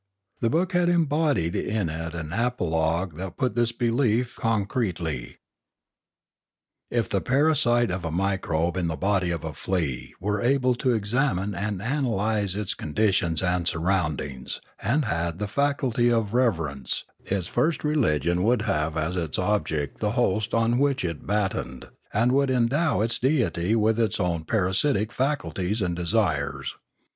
[0.39, 5.37] The book had embodied in it an apologue that put this belief concretely.
[6.89, 10.89] If the parasite of a microbe in the body of a flea were able to
[10.91, 17.45] examine and analyse its conditions and sur roundings and had the faculty of reverence, its
[17.45, 22.49] first religion would have as its object the host on which it battened, and would
[22.49, 26.75] endow its deity with its own parasitic faculties and desires.